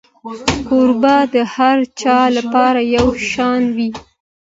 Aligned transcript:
کوربه 0.67 1.15
د 1.33 1.35
هر 1.55 1.77
چا 2.01 2.19
لپاره 2.37 2.79
یو 2.95 3.07
شان 3.31 3.61
وي. 3.75 3.89